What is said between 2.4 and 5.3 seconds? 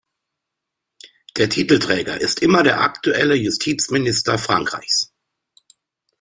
immer der aktuelle Justizminister Frankreichs.